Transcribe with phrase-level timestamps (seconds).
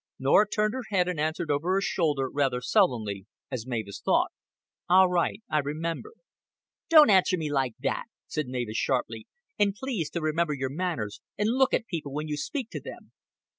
[0.17, 4.31] Norah turned her head and answered over her shoulder, rather sullenly, as Mavis thought.
[4.89, 5.43] "All right.
[5.47, 6.13] I remember."
[6.89, 9.27] "Don't answer me like that," said Mavis sharply.
[9.59, 13.11] "And please to remember your manners, and look at people when you speak to them."